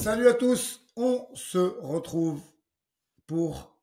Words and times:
Salut 0.00 0.28
à 0.28 0.34
tous, 0.34 0.80
on 0.96 1.28
se 1.34 1.58
retrouve 1.58 2.40
pour 3.26 3.76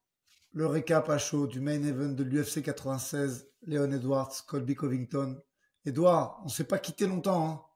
le 0.51 0.66
récap 0.66 1.12
à 1.12 1.20
chaud 1.20 1.46
du 1.46 1.59
main 1.59 1.83
event 1.83 2.09
de 2.09 2.24
l'UFC 2.24 2.63
96, 2.63 3.47
Leon 3.67 3.92
Edwards, 3.92 4.33
Colby 4.48 4.74
Covington. 4.74 5.40
Edouard, 5.85 6.42
on 6.43 6.48
s'est 6.48 6.64
pas 6.64 6.80
quitté 6.80 7.06
longtemps. 7.06 7.69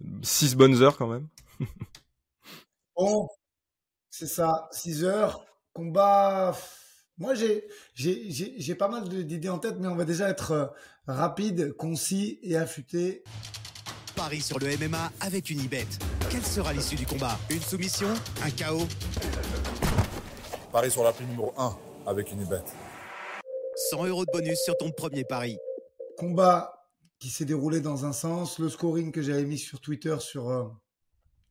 Hein. 0.00 0.14
Six 0.22 0.54
bonnes 0.54 0.80
heures 0.80 0.96
quand 0.96 1.08
même. 1.08 1.26
bon, 2.96 3.28
c'est 4.08 4.28
ça, 4.28 4.68
six 4.70 5.02
heures. 5.02 5.44
Combat. 5.72 6.56
Moi, 7.18 7.34
j'ai 7.34 8.74
pas 8.78 8.88
mal 8.88 9.08
d'idées 9.08 9.48
en 9.48 9.58
tête, 9.58 9.78
mais 9.80 9.88
on 9.88 9.96
va 9.96 10.04
déjà 10.04 10.28
être 10.28 10.52
euh, 10.52 10.66
rapide, 11.08 11.72
concis 11.72 12.38
et 12.42 12.56
affûté. 12.56 13.24
Paris 14.20 14.42
sur 14.42 14.58
le 14.58 14.66
MMA 14.76 15.12
avec 15.20 15.48
une 15.48 15.60
ibet. 15.60 15.86
Quelle 16.28 16.44
sera 16.44 16.74
l'issue 16.74 16.94
du 16.94 17.06
combat? 17.06 17.38
Une 17.48 17.62
soumission? 17.62 18.08
Un 18.44 18.50
chaos 18.50 18.86
Paris 20.70 20.90
sur 20.90 21.02
la 21.04 21.12
prime 21.12 21.28
numéro 21.28 21.54
1 21.56 21.74
avec 22.06 22.30
une 22.30 22.42
ibet. 22.42 22.60
100 23.88 24.04
euros 24.08 24.26
de 24.26 24.30
bonus 24.30 24.58
sur 24.62 24.76
ton 24.76 24.90
premier 24.90 25.24
pari. 25.24 25.56
Combat 26.18 26.86
qui 27.18 27.30
s'est 27.30 27.46
déroulé 27.46 27.80
dans 27.80 28.04
un 28.04 28.12
sens. 28.12 28.58
Le 28.58 28.68
scoring 28.68 29.10
que 29.10 29.22
j'avais 29.22 29.46
mis 29.46 29.56
sur 29.56 29.80
Twitter 29.80 30.14
sur, 30.18 30.50
euh, 30.50 30.64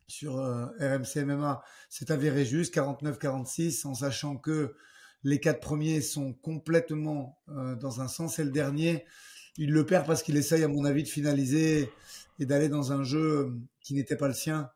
sur 0.07 0.37
euh, 0.37 0.67
RMC 0.79 1.25
MMA 1.25 1.63
s'est 1.89 2.11
avéré 2.11 2.45
juste, 2.45 2.75
49-46, 2.75 3.87
en 3.87 3.95
sachant 3.95 4.37
que 4.37 4.75
les 5.23 5.39
quatre 5.39 5.59
premiers 5.59 6.01
sont 6.01 6.33
complètement 6.33 7.39
euh, 7.49 7.73
dans 7.73 7.99
un 8.01 8.07
sens 8.07 8.37
et 8.37 8.43
le 8.43 8.51
dernier, 8.51 9.05
il 9.57 9.71
le 9.71 9.87
perd 9.87 10.05
parce 10.05 10.21
qu'il 10.21 10.37
essaye, 10.37 10.63
à 10.63 10.67
mon 10.67 10.85
avis, 10.85 11.01
de 11.01 11.09
finaliser 11.09 11.91
et 12.39 12.45
d'aller 12.45 12.69
dans 12.69 12.91
un 12.91 13.03
jeu 13.03 13.53
qui 13.81 13.93
n'était 13.93 14.15
pas 14.17 14.27
le 14.27 14.33
sien 14.33 14.69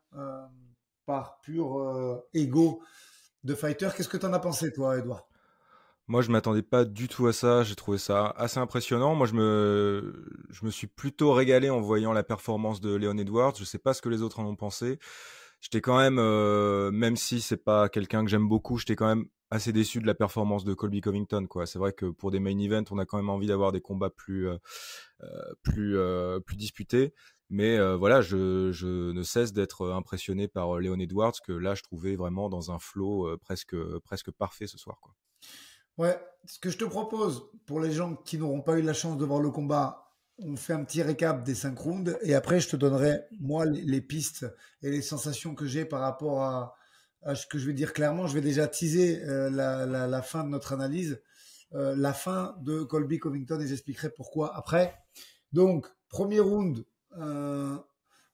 par 1.06 1.40
pur 1.40 2.22
ego 2.32 2.82
de 3.42 3.54
fighter. 3.54 3.88
Qu'est-ce 3.96 4.08
que 4.08 4.16
tu 4.16 4.26
en 4.26 4.32
as 4.32 4.38
pensé, 4.38 4.72
toi, 4.72 4.98
Edouard? 4.98 5.26
Moi, 6.06 6.20
je 6.20 6.30
m'attendais 6.30 6.62
pas 6.62 6.84
du 6.84 7.08
tout 7.08 7.26
à 7.26 7.32
ça. 7.32 7.62
J'ai 7.62 7.76
trouvé 7.76 7.96
ça 7.96 8.26
assez 8.36 8.58
impressionnant. 8.58 9.14
Moi, 9.14 9.26
je 9.26 9.32
me, 9.32 10.26
je 10.50 10.66
me 10.66 10.70
suis 10.70 10.86
plutôt 10.86 11.32
régalé 11.32 11.70
en 11.70 11.80
voyant 11.80 12.12
la 12.12 12.22
performance 12.22 12.82
de 12.82 12.94
Leon 12.94 13.16
Edwards. 13.16 13.54
Je 13.58 13.64
sais 13.64 13.78
pas 13.78 13.94
ce 13.94 14.02
que 14.02 14.10
les 14.10 14.20
autres 14.20 14.40
en 14.40 14.46
ont 14.46 14.56
pensé. 14.56 14.98
J'étais 15.62 15.80
quand 15.80 15.96
même, 15.96 16.18
euh, 16.18 16.90
même 16.90 17.16
si 17.16 17.40
c'est 17.40 17.56
pas 17.56 17.88
quelqu'un 17.88 18.22
que 18.22 18.30
j'aime 18.30 18.46
beaucoup, 18.46 18.76
j'étais 18.76 18.96
quand 18.96 19.06
même 19.06 19.24
assez 19.50 19.72
déçu 19.72 19.98
de 20.00 20.06
la 20.06 20.14
performance 20.14 20.64
de 20.64 20.74
Colby 20.74 21.00
Covington. 21.00 21.46
Quoi. 21.46 21.64
C'est 21.64 21.78
vrai 21.78 21.94
que 21.94 22.06
pour 22.06 22.30
des 22.30 22.38
main 22.38 22.58
events, 22.58 22.84
on 22.90 22.98
a 22.98 23.06
quand 23.06 23.16
même 23.16 23.30
envie 23.30 23.46
d'avoir 23.46 23.72
des 23.72 23.80
combats 23.80 24.10
plus, 24.10 24.46
euh, 24.46 24.58
euh 25.22 25.54
plus, 25.62 25.96
euh, 25.96 26.38
plus 26.38 26.56
disputés. 26.56 27.14
Mais 27.50 27.78
euh, 27.78 27.96
voilà, 27.96 28.20
je, 28.20 29.12
ne 29.12 29.22
cesse 29.22 29.52
d'être 29.52 29.90
impressionné 29.90 30.48
par 30.48 30.78
Leon 30.78 30.98
Edwards, 30.98 31.34
que 31.44 31.52
là, 31.52 31.74
je 31.74 31.82
trouvais 31.82 32.16
vraiment 32.16 32.48
dans 32.48 32.70
un 32.70 32.78
flow 32.78 33.36
presque, 33.38 33.76
presque 34.00 34.30
parfait 34.30 34.66
ce 34.66 34.78
soir. 34.78 34.98
Ouais, 35.96 36.18
ce 36.44 36.58
que 36.58 36.70
je 36.70 36.78
te 36.78 36.84
propose, 36.84 37.50
pour 37.66 37.80
les 37.80 37.92
gens 37.92 38.16
qui 38.16 38.36
n'auront 38.38 38.62
pas 38.62 38.78
eu 38.78 38.82
la 38.82 38.94
chance 38.94 39.16
de 39.16 39.24
voir 39.24 39.40
le 39.40 39.50
combat, 39.50 40.04
on 40.38 40.56
fait 40.56 40.72
un 40.72 40.84
petit 40.84 41.02
récap 41.02 41.44
des 41.44 41.54
cinq 41.54 41.78
rounds 41.78 42.18
et 42.22 42.34
après 42.34 42.60
je 42.60 42.68
te 42.68 42.76
donnerai, 42.76 43.20
moi, 43.38 43.64
les, 43.64 44.00
pistes 44.00 44.46
et 44.82 44.90
les 44.90 45.02
sensations 45.02 45.54
que 45.54 45.66
j'ai 45.66 45.84
par 45.84 46.00
rapport 46.00 46.42
à, 46.42 46.74
ce 47.34 47.46
que 47.46 47.58
je 47.58 47.66
vais 47.66 47.72
dire 47.72 47.92
clairement. 47.92 48.26
Je 48.26 48.34
vais 48.34 48.40
déjà 48.40 48.66
teaser 48.66 49.22
euh, 49.24 49.48
la, 49.50 50.22
fin 50.22 50.44
de 50.44 50.48
notre 50.48 50.72
analyse, 50.72 51.22
euh, 51.74 51.94
la 51.96 52.12
fin 52.12 52.56
de 52.62 52.82
Colby 52.82 53.18
Covington 53.18 53.60
et 53.60 53.66
j'expliquerai 53.66 54.10
pourquoi 54.10 54.54
après. 54.56 54.94
Donc, 55.52 55.86
premier 56.08 56.40
round, 56.40 56.84
euh, 57.18 57.76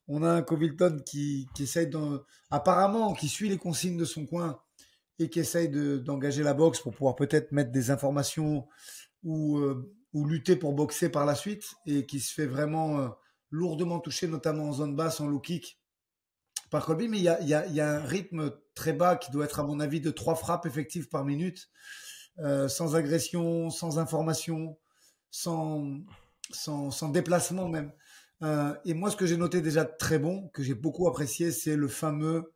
on 0.08 0.22
a 0.22 0.30
un 0.30 0.42
Covington 0.42 1.00
qui, 1.04 1.48
essaye, 1.58 1.90
apparemment, 2.50 3.14
qui 3.14 3.28
suit 3.28 3.48
les 3.48 3.58
consignes 3.58 3.96
de 3.96 4.04
son 4.04 4.26
coin 4.26 4.60
et 5.18 5.28
qui 5.28 5.40
essaye 5.40 5.68
d'engager 5.68 6.42
la 6.42 6.54
boxe 6.54 6.80
pour 6.80 6.92
pouvoir 6.92 7.14
peut-être 7.14 7.52
mettre 7.52 7.70
des 7.70 7.90
informations 7.90 8.66
ou, 9.22 9.58
euh, 9.58 9.94
ou, 10.14 10.26
lutter 10.26 10.56
pour 10.56 10.72
boxer 10.72 11.10
par 11.10 11.26
la 11.26 11.34
suite 11.34 11.74
et 11.86 12.06
qui 12.06 12.20
se 12.20 12.32
fait 12.32 12.46
vraiment 12.46 12.98
euh, 12.98 13.08
lourdement 13.50 14.00
toucher, 14.00 14.26
notamment 14.26 14.64
en 14.64 14.72
zone 14.72 14.96
basse, 14.96 15.20
en 15.20 15.28
low 15.28 15.40
kick 15.40 15.78
par 16.70 16.86
Colby. 16.86 17.08
Mais 17.08 17.18
il 17.18 17.24
y 17.24 17.28
a, 17.80 17.94
un 17.94 18.00
rythme 18.00 18.52
très 18.74 18.92
bas 18.92 19.16
qui 19.16 19.30
doit 19.30 19.44
être, 19.44 19.60
à 19.60 19.64
mon 19.64 19.78
avis, 19.78 20.00
de 20.00 20.10
trois 20.10 20.34
frappes 20.34 20.66
effectives 20.66 21.08
par 21.08 21.24
minute, 21.24 21.68
sans 22.68 22.96
agression, 22.96 23.70
sans 23.70 23.98
information, 23.98 24.78
sans 25.30 26.02
déplacement 27.12 27.68
même. 27.68 27.92
Et 28.42 28.94
moi, 28.94 29.10
ce 29.10 29.16
que 29.16 29.26
j'ai 29.26 29.36
noté 29.36 29.60
déjà 29.60 29.84
très 29.84 30.18
bon, 30.18 30.48
que 30.54 30.62
j'ai 30.62 30.74
beaucoup 30.74 31.06
apprécié, 31.06 31.50
c'est 31.50 31.76
le 31.76 31.88
fameux 31.88 32.52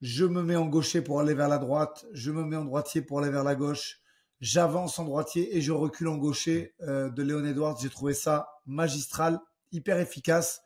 je 0.00 0.24
me 0.24 0.42
mets 0.42 0.56
en 0.56 0.66
gaucher 0.66 1.02
pour 1.02 1.20
aller 1.20 1.34
vers 1.34 1.48
la 1.48 1.58
droite, 1.58 2.06
je 2.12 2.30
me 2.30 2.44
mets 2.44 2.56
en 2.56 2.64
droitier 2.64 3.02
pour 3.02 3.20
aller 3.20 3.30
vers 3.30 3.44
la 3.44 3.54
gauche, 3.54 4.00
j'avance 4.40 4.98
en 4.98 5.04
droitier 5.04 5.56
et 5.56 5.60
je 5.60 5.72
recule 5.72 6.08
en 6.08 6.16
gaucher 6.16 6.74
euh, 6.82 7.10
de 7.10 7.22
Léon 7.22 7.44
Edwards. 7.44 7.78
J'ai 7.82 7.90
trouvé 7.90 8.14
ça 8.14 8.48
magistral, 8.66 9.40
hyper 9.72 9.98
efficace. 9.98 10.62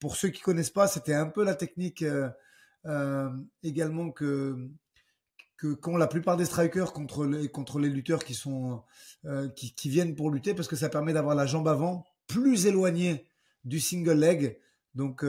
Pour 0.00 0.16
ceux 0.16 0.30
qui 0.30 0.40
connaissent 0.40 0.70
pas, 0.70 0.88
c'était 0.88 1.14
un 1.14 1.26
peu 1.26 1.44
la 1.44 1.54
technique 1.54 2.02
euh, 2.02 2.30
euh, 2.86 3.30
également 3.62 4.10
que 4.10 4.56
que 5.58 5.74
qu'ont 5.74 5.96
la 5.96 6.08
plupart 6.08 6.36
des 6.36 6.46
strikers 6.46 6.92
contre 6.92 7.26
les 7.26 7.48
contre 7.48 7.78
les 7.78 7.88
lutteurs 7.88 8.24
qui 8.24 8.34
sont 8.34 8.82
qui, 9.54 9.72
qui 9.72 9.88
viennent 9.88 10.16
pour 10.16 10.28
lutter 10.28 10.54
parce 10.54 10.66
que 10.66 10.74
ça 10.74 10.88
permet 10.88 11.12
d'avoir 11.12 11.36
la 11.36 11.46
jambe 11.46 11.68
avant 11.68 12.04
plus 12.26 12.66
éloignée 12.66 13.28
du 13.64 13.80
single 13.80 14.18
leg. 14.18 14.58
Donc 14.94 15.24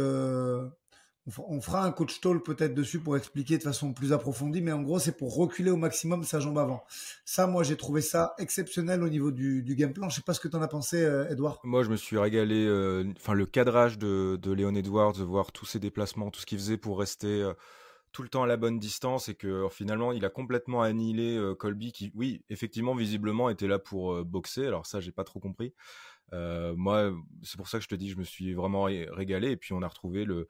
on 1.38 1.62
fera 1.62 1.86
un 1.86 1.92
coach 1.92 2.20
talk 2.20 2.44
peut-être 2.44 2.74
dessus 2.74 3.00
pour 3.00 3.16
expliquer 3.16 3.58
de 3.58 3.64
façon 3.64 3.94
plus 3.94 4.12
approfondie, 4.12 4.62
mais 4.62 4.74
en 4.74 4.82
gros, 4.82 5.00
c'est 5.00 5.16
pour 5.18 5.36
reculer 5.36 5.72
au 5.72 5.78
maximum 5.78 6.24
sa 6.24 6.40
jambe 6.40 6.58
avant. 6.58 6.84
Ça, 7.24 7.48
moi, 7.48 7.64
j'ai 7.64 7.78
trouvé 7.78 8.02
ça 8.02 8.34
exceptionnel 8.38 9.04
au 9.04 9.10
niveau 9.10 9.32
du, 9.32 9.64
game 9.76 9.94
plan. 9.94 10.10
Je 10.10 10.16
sais 10.16 10.22
pas 10.22 10.34
ce 10.34 10.42
que 10.42 10.48
tu 10.48 10.56
en 10.56 10.62
as 10.62 10.68
pensé, 10.68 11.02
euh, 11.02 11.30
Edouard. 11.30 11.60
Moi, 11.64 11.84
je 11.84 11.90
me 11.90 11.96
suis 11.96 12.18
régalé. 12.18 12.66
Euh, 12.66 13.06
enfin, 13.18 13.34
le 13.34 13.46
cadrage 13.46 13.98
de, 13.98 14.38
de 14.42 14.52
Léon 14.52 14.76
Edwards, 14.76 15.14
de 15.14 15.24
voir 15.24 15.52
tous 15.52 15.66
ses 15.66 15.80
déplacements, 15.80 16.30
tout 16.30 16.42
ce 16.42 16.46
qu'il 16.46 16.58
faisait 16.58 16.78
pour 16.78 17.00
rester 17.00 17.42
euh, 17.42 17.54
tout 18.14 18.24
le 18.24 18.30
temps 18.30 18.44
à 18.44 18.48
la 18.48 18.58
bonne 18.58 18.80
distance 18.80 19.28
et 19.28 19.36
que 19.36 19.68
finalement, 19.70 20.14
il 20.14 20.24
a 20.24 20.30
complètement 20.30 20.82
annihilé 20.82 21.54
Colby, 21.60 21.92
qui, 21.92 22.12
oui, 22.16 22.44
effectivement, 22.50 22.96
visiblement, 22.96 23.50
était 23.50 23.68
là 23.68 23.80
pour 23.80 24.24
boxer. 24.24 24.66
Alors 24.68 24.86
ça, 24.86 25.02
j'ai 25.02 25.12
pas 25.12 25.26
trop 25.26 25.40
compris. 25.40 25.74
moi, 26.32 27.12
c'est 27.42 27.58
pour 27.58 27.68
ça 27.68 27.80
que 27.80 27.84
je 27.84 27.90
te 27.90 27.96
dis, 27.96 28.10
je 28.10 28.18
me 28.18 28.24
suis 28.24 28.54
vraiment 28.54 28.84
régalé. 28.84 29.52
Et 29.52 29.58
puis, 29.58 29.74
on 29.74 29.82
a 29.82 29.88
retrouvé 29.88 30.24
le 30.24 30.48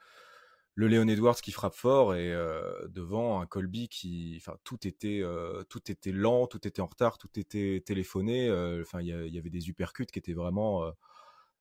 le 0.76 0.88
Léon 0.88 1.08
Edwards 1.08 1.36
qui 1.36 1.52
frappe 1.52 1.76
fort 1.76 2.16
et 2.16 2.34
euh, 2.34 2.88
devant 2.88 3.42
un 3.42 3.46
Colby 3.46 3.88
qui, 3.90 4.36
enfin, 4.38 4.58
tout 4.64 4.88
était, 4.88 5.22
euh, 5.22 5.64
tout 5.70 5.92
était 5.92 6.12
lent, 6.12 6.48
tout 6.48 6.68
était 6.68 6.82
en 6.82 6.88
retard, 6.88 7.18
tout 7.18 7.30
était 7.40 7.84
téléphoné. 7.86 8.50
Euh, 8.50 8.82
enfin, 8.82 9.02
il 9.02 9.08
y, 9.08 9.38
avait 9.38 9.50
des 9.50 9.70
uppercuts 9.70 10.08
qui 10.08 10.20
étaient 10.20 10.34
vraiment 10.34 10.92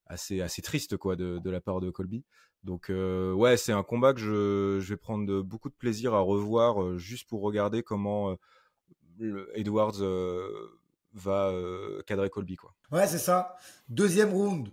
assez, 0.07 0.41
assez 0.41 0.61
tristes 0.61 0.97
quoi 0.97 1.15
de, 1.15 1.49
la 1.49 1.61
part 1.61 1.79
de 1.79 1.89
Colby. 1.89 2.23
Donc 2.63 2.89
ouais, 2.89 3.57
c'est 3.57 3.73
un 3.73 3.83
combat 3.83 4.13
que 4.13 4.19
je, 4.19 4.79
vais 4.79 4.97
prendre 4.97 5.41
beaucoup 5.41 5.69
de 5.69 5.75
plaisir 5.75 6.13
à 6.13 6.19
revoir 6.19 6.97
juste 6.97 7.27
pour 7.27 7.41
regarder 7.41 7.83
comment 7.83 8.37
Edwards 9.53 10.01
va 11.13 11.53
cadrer 12.05 12.29
Colby 12.29 12.55
quoi. 12.55 12.73
Ouais, 12.91 13.07
c'est 13.07 13.17
ça. 13.17 13.55
Deuxième 13.89 14.31
round, 14.31 14.69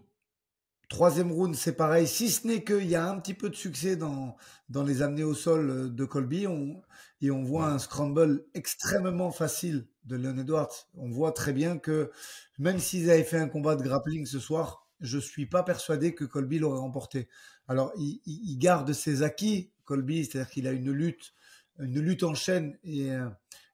Troisième 0.90 1.30
round, 1.30 1.54
c'est 1.54 1.76
pareil, 1.76 2.08
si 2.08 2.28
ce 2.28 2.48
n'est 2.48 2.64
qu'il 2.64 2.88
y 2.88 2.96
a 2.96 3.08
un 3.08 3.20
petit 3.20 3.32
peu 3.32 3.48
de 3.48 3.54
succès 3.54 3.94
dans, 3.94 4.36
dans 4.70 4.82
les 4.82 5.02
amener 5.02 5.22
au 5.22 5.34
sol 5.34 5.70
euh, 5.70 5.88
de 5.88 6.04
Colby, 6.04 6.48
on, 6.48 6.82
et 7.22 7.30
on 7.30 7.44
voit 7.44 7.66
un 7.66 7.78
scramble 7.78 8.44
extrêmement 8.54 9.30
facile 9.30 9.86
de 10.04 10.16
Leon 10.16 10.36
Edwards. 10.36 10.88
On 10.96 11.08
voit 11.08 11.30
très 11.30 11.52
bien 11.52 11.78
que 11.78 12.10
même 12.58 12.80
s'ils 12.80 13.08
avaient 13.08 13.22
fait 13.22 13.38
un 13.38 13.48
combat 13.48 13.76
de 13.76 13.84
grappling 13.84 14.26
ce 14.26 14.40
soir, 14.40 14.79
je 15.00 15.18
suis 15.18 15.46
pas 15.46 15.62
persuadé 15.62 16.14
que 16.14 16.24
Colby 16.24 16.58
l'aurait 16.58 16.78
remporté. 16.78 17.28
Alors, 17.68 17.92
il, 17.96 18.20
il, 18.26 18.58
garde 18.58 18.92
ses 18.92 19.22
acquis, 19.22 19.70
Colby, 19.84 20.24
c'est-à-dire 20.24 20.50
qu'il 20.50 20.66
a 20.66 20.72
une 20.72 20.90
lutte, 20.90 21.34
une 21.78 22.00
lutte 22.00 22.22
en 22.22 22.34
chaîne 22.34 22.76
et, 22.84 23.10
euh, 23.10 23.28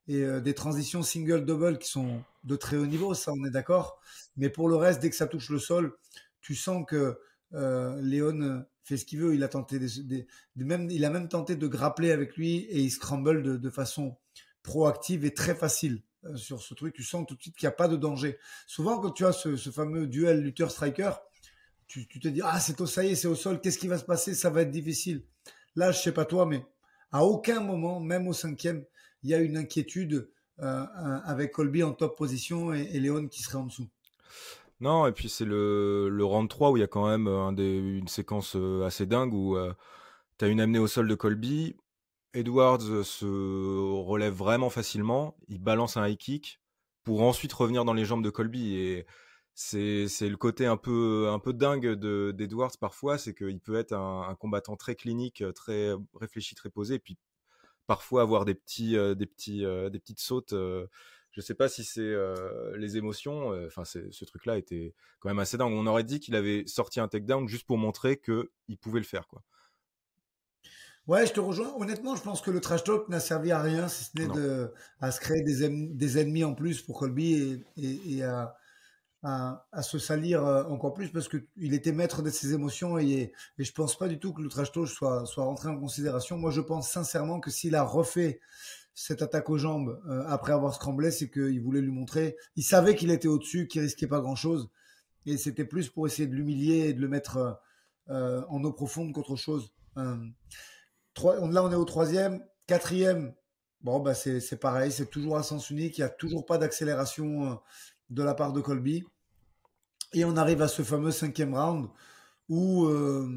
et 0.08 0.22
euh, 0.22 0.40
des 0.40 0.54
transitions 0.54 1.02
single-double 1.02 1.78
qui 1.78 1.88
sont 1.88 2.22
de 2.44 2.56
très 2.56 2.76
haut 2.76 2.86
niveau, 2.86 3.14
ça 3.14 3.32
on 3.32 3.44
est 3.44 3.50
d'accord. 3.50 4.00
Mais 4.36 4.50
pour 4.50 4.68
le 4.68 4.76
reste, 4.76 5.00
dès 5.00 5.10
que 5.10 5.16
ça 5.16 5.26
touche 5.26 5.50
le 5.50 5.58
sol, 5.58 5.96
tu 6.40 6.54
sens 6.54 6.84
que 6.86 7.18
euh, 7.54 8.00
Léon 8.02 8.64
fait 8.84 8.96
ce 8.96 9.04
qu'il 9.04 9.18
veut. 9.20 9.34
Il 9.34 9.42
a 9.42 9.48
tenté 9.48 9.78
des, 9.78 10.26
même, 10.56 10.90
il 10.90 11.04
a 11.04 11.10
même 11.10 11.28
tenté 11.28 11.56
de 11.56 11.66
grappler 11.66 12.12
avec 12.12 12.36
lui 12.36 12.58
et 12.58 12.80
il 12.80 12.90
scramble 12.90 13.42
de, 13.42 13.56
de 13.56 13.70
façon 13.70 14.16
proactive 14.62 15.24
et 15.24 15.34
très 15.34 15.54
facile 15.54 16.02
sur 16.34 16.62
ce 16.62 16.74
truc. 16.74 16.94
Tu 16.94 17.02
sens 17.02 17.26
tout 17.26 17.34
de 17.34 17.40
suite 17.40 17.56
qu'il 17.56 17.66
n'y 17.66 17.72
a 17.72 17.76
pas 17.76 17.88
de 17.88 17.96
danger. 17.96 18.38
Souvent, 18.66 18.98
quand 18.98 19.10
tu 19.10 19.24
as 19.24 19.32
ce, 19.32 19.56
fameux 19.56 20.06
duel 20.06 20.42
lutteur-striker, 20.42 21.12
tu, 21.86 22.06
te 22.06 22.28
dis 22.28 22.40
ah 22.42 22.58
c'est 22.58 22.80
au 22.80 22.86
ça 22.86 23.04
y 23.04 23.10
est 23.10 23.14
c'est 23.14 23.28
au 23.28 23.34
sol. 23.34 23.60
Qu'est-ce 23.60 23.78
qui 23.78 23.88
va 23.88 23.98
se 23.98 24.04
passer? 24.04 24.34
Ça 24.34 24.50
va 24.50 24.62
être 24.62 24.70
difficile. 24.70 25.24
Là, 25.76 25.92
je 25.92 25.98
sais 25.98 26.12
pas 26.12 26.24
toi, 26.24 26.46
mais 26.46 26.64
à 27.12 27.24
aucun 27.24 27.60
moment, 27.60 28.00
même 28.00 28.26
au 28.26 28.32
cinquième, 28.32 28.84
il 29.22 29.30
y 29.30 29.34
a 29.34 29.38
une 29.38 29.56
inquiétude 29.56 30.28
euh, 30.60 30.84
avec 31.24 31.52
Colby 31.52 31.82
en 31.82 31.92
top 31.92 32.16
position 32.16 32.74
et, 32.74 32.82
et 32.92 33.00
Léon 33.00 33.28
qui 33.28 33.42
serait 33.42 33.58
en 33.58 33.66
dessous. 33.66 33.88
Non, 34.80 35.06
et 35.06 35.12
puis 35.12 35.28
c'est 35.28 35.44
le, 35.44 36.08
le 36.08 36.24
round 36.24 36.48
3 36.48 36.70
où 36.70 36.76
il 36.76 36.80
y 36.80 36.82
a 36.82 36.88
quand 36.88 37.08
même 37.08 37.54
des, 37.54 37.76
une 37.76 38.08
séquence 38.08 38.56
assez 38.84 39.06
dingue 39.06 39.32
où 39.32 39.56
tu 40.38 40.44
as 40.44 40.48
une 40.48 40.60
amenée 40.60 40.78
au 40.78 40.86
sol 40.86 41.08
de 41.08 41.14
Colby. 41.14 41.76
Edwards 42.34 43.04
se 43.04 43.24
relève 43.24 44.34
vraiment 44.34 44.70
facilement, 44.70 45.36
il 45.48 45.60
balance 45.60 45.96
un 45.96 46.06
high 46.06 46.18
kick 46.18 46.60
pour 47.04 47.22
ensuite 47.22 47.52
revenir 47.52 47.84
dans 47.84 47.94
les 47.94 48.04
jambes 48.04 48.24
de 48.24 48.30
Colby 48.30 48.74
et 48.74 49.06
c'est 49.54 50.28
le 50.28 50.36
côté 50.36 50.66
un 50.66 50.76
peu 50.76 51.28
un 51.30 51.38
peu 51.38 51.54
dingue 51.54 51.92
d'Edwards 51.94 52.76
parfois, 52.78 53.16
c'est 53.16 53.34
qu'il 53.34 53.58
peut 53.60 53.76
être 53.76 53.94
un, 53.94 54.34
combattant 54.38 54.76
très 54.76 54.94
clinique, 54.94 55.42
très 55.54 55.92
réfléchi, 56.14 56.54
très 56.54 56.68
posé, 56.68 56.96
et 56.96 56.98
puis 56.98 57.16
parfois 57.86 58.22
avoir 58.22 58.44
des 58.44 58.54
petits 58.54 58.92
des 59.16 59.26
petits 59.26 59.60
des 59.60 59.98
petites 59.98 60.20
sautes. 60.20 60.52
je 60.52 61.40
sais 61.40 61.54
pas 61.54 61.68
si 61.70 61.84
c'est 61.84 62.14
les 62.76 62.96
émotions. 62.98 63.48
Enfin, 63.66 63.84
ce 63.84 64.24
truc-là 64.26 64.58
était 64.58 64.94
quand 65.20 65.30
même 65.30 65.38
assez 65.38 65.56
dingue. 65.56 65.72
On 65.72 65.86
aurait 65.86 66.04
dit 66.04 66.20
qu'il 66.20 66.34
avait 66.36 66.66
sorti 66.66 67.00
un 67.00 67.08
takedown 67.08 67.48
juste 67.48 67.66
pour 67.66 67.78
montrer 67.78 68.18
que 68.18 68.50
il 68.68 68.76
pouvait 68.78 69.00
le 69.00 69.06
faire. 69.06 69.26
Ouais, 71.06 71.24
je 71.24 71.32
te 71.32 71.38
rejoins. 71.38 71.72
Honnêtement, 71.76 72.16
je 72.16 72.22
pense 72.22 72.40
que 72.40 72.50
le 72.50 72.60
trash 72.60 72.82
talk 72.82 73.08
n'a 73.08 73.20
servi 73.20 73.52
à 73.52 73.62
rien, 73.62 73.86
si 73.86 74.04
ce 74.04 74.10
n'est 74.18 74.26
de, 74.26 74.72
à 75.00 75.12
se 75.12 75.20
créer 75.20 75.40
des, 75.42 75.68
des, 75.68 76.18
ennemis 76.18 76.42
en 76.42 76.52
plus 76.52 76.82
pour 76.82 76.98
Colby 76.98 77.64
et, 77.76 78.16
et, 78.16 78.24
à, 78.24 78.56
à, 79.22 79.82
se 79.82 80.00
salir 80.00 80.44
euh, 80.44 80.64
encore 80.64 80.94
plus 80.94 81.10
parce 81.10 81.28
qu'il 81.28 81.74
était 81.74 81.92
maître 81.92 82.22
de 82.22 82.30
ses 82.30 82.54
émotions 82.54 82.98
et, 82.98 83.32
et 83.58 83.64
je 83.64 83.72
pense 83.72 83.96
pas 83.96 84.08
du 84.08 84.18
tout 84.18 84.32
que 84.32 84.42
le 84.42 84.48
trash 84.48 84.72
talk 84.72 84.88
soit, 84.88 85.26
soit 85.26 85.44
rentré 85.44 85.68
en 85.68 85.78
considération. 85.78 86.38
Moi, 86.38 86.50
je 86.50 86.60
pense 86.60 86.90
sincèrement 86.90 87.38
que 87.38 87.52
s'il 87.52 87.76
a 87.76 87.84
refait 87.84 88.40
cette 88.92 89.22
attaque 89.22 89.48
aux 89.48 89.58
jambes 89.58 90.02
euh, 90.08 90.24
après 90.26 90.52
avoir 90.52 90.74
scramblé, 90.74 91.12
c'est 91.12 91.30
qu'il 91.30 91.62
voulait 91.62 91.82
lui 91.82 91.92
montrer. 91.92 92.36
Il 92.56 92.64
savait 92.64 92.96
qu'il 92.96 93.12
était 93.12 93.28
au-dessus, 93.28 93.68
qu'il 93.68 93.82
risquait 93.82 94.08
pas 94.08 94.20
grand-chose 94.20 94.70
et 95.24 95.36
c'était 95.36 95.64
plus 95.64 95.88
pour 95.88 96.08
essayer 96.08 96.26
de 96.26 96.34
l'humilier 96.34 96.88
et 96.88 96.94
de 96.94 97.00
le 97.00 97.08
mettre 97.08 97.60
euh, 98.08 98.42
en 98.48 98.64
eau 98.64 98.72
profonde 98.72 99.12
qu'autre 99.12 99.36
chose 99.36 99.72
là, 101.24 101.64
on 101.64 101.72
est 101.72 101.76
au 101.76 101.84
troisième. 101.84 102.44
Quatrième, 102.66 103.34
bon, 103.82 104.00
bah, 104.00 104.14
c'est 104.14 104.60
pareil, 104.60 104.90
c'est 104.90 105.06
toujours 105.06 105.36
à 105.36 105.42
sens 105.42 105.70
unique. 105.70 105.98
Il 105.98 106.00
n'y 106.00 106.06
a 106.06 106.10
toujours 106.10 106.46
pas 106.46 106.58
d'accélération 106.58 107.52
euh, 107.52 107.54
de 108.10 108.22
la 108.22 108.34
part 108.34 108.52
de 108.52 108.60
Colby. 108.60 109.04
Et 110.12 110.24
on 110.24 110.36
arrive 110.36 110.62
à 110.62 110.68
ce 110.68 110.82
fameux 110.82 111.10
cinquième 111.10 111.54
round 111.54 111.88
où 112.48 112.86
euh, 112.86 113.28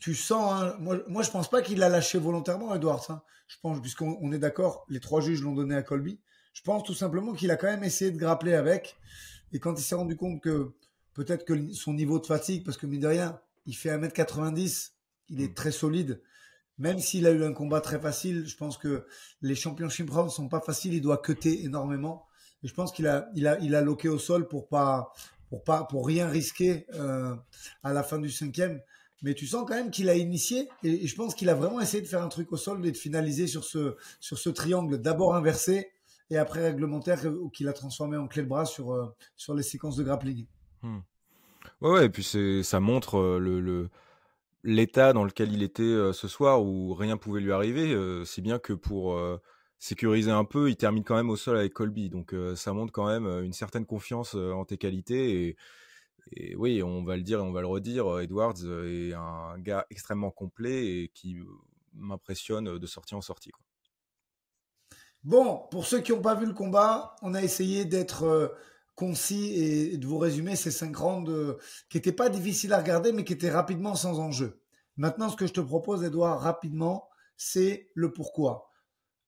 tu 0.00 0.14
sens. 0.14 0.52
Hein, 0.52 0.76
moi, 0.78 0.98
moi, 1.08 1.22
je 1.22 1.30
pense 1.30 1.48
pas 1.48 1.62
qu'il 1.62 1.78
l'a 1.78 1.88
lâché 1.88 2.18
volontairement, 2.18 2.74
Edwards. 2.74 3.06
Hein. 3.10 3.22
Je 3.46 3.56
pense, 3.60 3.80
puisqu'on 3.80 4.32
est 4.32 4.38
d'accord, 4.38 4.86
les 4.88 5.00
trois 5.00 5.20
juges 5.20 5.42
l'ont 5.42 5.54
donné 5.54 5.74
à 5.74 5.82
Colby. 5.82 6.20
Je 6.52 6.62
pense 6.62 6.84
tout 6.84 6.94
simplement 6.94 7.32
qu'il 7.32 7.50
a 7.50 7.56
quand 7.56 7.66
même 7.66 7.84
essayé 7.84 8.10
de 8.10 8.18
grappler 8.18 8.54
avec. 8.54 8.96
Et 9.52 9.58
quand 9.58 9.78
il 9.78 9.82
s'est 9.82 9.94
rendu 9.94 10.16
compte 10.16 10.40
que 10.40 10.72
peut-être 11.14 11.44
que 11.44 11.72
son 11.72 11.94
niveau 11.94 12.18
de 12.18 12.26
fatigue, 12.26 12.64
parce 12.64 12.76
que 12.76 12.86
mine 12.86 13.00
de 13.00 13.08
rien, 13.08 13.40
il 13.66 13.76
fait 13.76 13.90
1m90, 13.90 14.92
il 15.28 15.42
est 15.42 15.48
mm. 15.48 15.54
très 15.54 15.72
solide 15.72 16.20
même 16.78 16.98
s'il 16.98 17.26
a 17.26 17.30
eu 17.30 17.44
un 17.44 17.52
combat 17.52 17.80
très 17.80 18.00
facile, 18.00 18.46
je 18.46 18.56
pense 18.56 18.78
que 18.78 19.06
les 19.42 19.54
championships 19.54 20.10
rounds 20.10 20.32
sont 20.32 20.48
pas 20.48 20.60
faciles. 20.60 20.94
Il 20.94 21.00
doit 21.00 21.18
cutter 21.18 21.64
énormément. 21.64 22.26
Et 22.62 22.68
je 22.68 22.74
pense 22.74 22.92
qu'il 22.92 23.06
a, 23.06 23.28
il 23.34 23.46
a, 23.46 23.58
il 23.60 23.74
a 23.74 23.80
loqué 23.80 24.08
au 24.08 24.18
sol 24.18 24.48
pour 24.48 24.68
pas, 24.68 25.12
pour 25.48 25.62
pas, 25.62 25.84
pour 25.84 26.06
rien 26.06 26.28
risquer 26.28 26.86
euh, 26.94 27.34
à 27.82 27.92
la 27.92 28.02
fin 28.02 28.18
du 28.18 28.30
cinquième. 28.30 28.80
Mais 29.22 29.34
tu 29.34 29.46
sens 29.46 29.64
quand 29.66 29.74
même 29.74 29.90
qu'il 29.90 30.08
a 30.08 30.16
initié 30.16 30.68
et, 30.82 31.06
je 31.06 31.14
pense 31.14 31.34
qu'il 31.34 31.48
a 31.48 31.54
vraiment 31.54 31.80
essayé 31.80 32.02
de 32.02 32.08
faire 32.08 32.22
un 32.22 32.28
truc 32.28 32.52
au 32.52 32.56
sol 32.56 32.84
et 32.84 32.90
de 32.90 32.96
finaliser 32.96 33.46
sur 33.46 33.64
ce, 33.64 33.96
sur 34.20 34.38
ce 34.38 34.50
triangle 34.50 35.00
d'abord 35.00 35.34
inversé 35.34 35.90
et 36.30 36.36
après 36.36 36.62
réglementaire 36.62 37.20
qu'il 37.52 37.68
a 37.68 37.72
transformé 37.72 38.16
en 38.16 38.26
clé 38.26 38.42
de 38.42 38.48
bras 38.48 38.66
sur, 38.66 38.92
euh, 38.92 39.06
sur 39.36 39.54
les 39.54 39.62
séquences 39.62 39.96
de 39.96 40.02
grappling. 40.02 40.46
Hmm. 40.82 40.98
Ouais, 41.80 41.90
ouais, 41.90 42.06
et 42.06 42.08
puis 42.10 42.24
ça 42.62 42.80
montre 42.80 43.18
euh, 43.18 43.38
le 43.38 43.88
l'état 44.64 45.12
dans 45.12 45.24
lequel 45.24 45.52
il 45.52 45.62
était 45.62 46.12
ce 46.12 46.26
soir 46.26 46.62
où 46.64 46.94
rien 46.94 47.16
pouvait 47.16 47.40
lui 47.40 47.52
arriver, 47.52 47.96
si 48.24 48.42
bien 48.42 48.58
que 48.58 48.72
pour 48.72 49.20
sécuriser 49.78 50.30
un 50.30 50.44
peu, 50.44 50.70
il 50.70 50.76
termine 50.76 51.04
quand 51.04 51.14
même 51.14 51.30
au 51.30 51.36
sol 51.36 51.56
avec 51.58 51.74
Colby. 51.74 52.10
Donc 52.10 52.34
ça 52.56 52.72
montre 52.72 52.92
quand 52.92 53.06
même 53.06 53.26
une 53.44 53.52
certaine 53.52 53.86
confiance 53.86 54.34
en 54.34 54.64
tes 54.64 54.78
qualités. 54.78 55.56
Et, 56.36 56.56
oui, 56.56 56.82
on 56.82 57.04
va 57.04 57.16
le 57.16 57.22
dire 57.22 57.38
et 57.38 57.42
on 57.42 57.52
va 57.52 57.60
le 57.60 57.66
redire, 57.66 58.18
Edwards 58.20 58.56
est 58.86 59.12
un 59.12 59.58
gars 59.58 59.86
extrêmement 59.90 60.30
complet 60.30 60.86
et 60.86 61.08
qui 61.14 61.36
m'impressionne 61.92 62.78
de 62.78 62.86
sortie 62.86 63.14
en 63.14 63.20
sortie. 63.20 63.52
Bon, 65.22 65.66
pour 65.70 65.86
ceux 65.86 66.00
qui 66.00 66.12
n'ont 66.12 66.22
pas 66.22 66.34
vu 66.34 66.46
le 66.46 66.54
combat, 66.54 67.14
on 67.22 67.34
a 67.34 67.42
essayé 67.42 67.84
d'être 67.84 68.56
concis 68.94 69.54
et, 69.54 69.96
de 69.98 70.06
vous 70.06 70.18
résumer 70.18 70.56
ces 70.56 70.70
cinq 70.70 70.96
rounds 70.96 71.30
euh, 71.30 71.58
qui 71.88 71.96
n'étaient 71.96 72.12
pas 72.12 72.28
difficiles 72.28 72.72
à 72.72 72.78
regarder, 72.78 73.12
mais 73.12 73.24
qui 73.24 73.32
étaient 73.32 73.50
rapidement 73.50 73.94
sans 73.94 74.20
enjeu. 74.20 74.60
Maintenant, 74.96 75.28
ce 75.28 75.36
que 75.36 75.46
je 75.46 75.52
te 75.52 75.60
propose, 75.60 76.04
Edouard, 76.04 76.40
rapidement, 76.40 77.08
c'est 77.36 77.90
le 77.94 78.12
pourquoi. 78.12 78.70